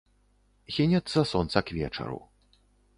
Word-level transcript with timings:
Хінецца 0.77 1.27
сонца 1.33 1.65
к 1.69 1.77
вечару. 1.81 2.19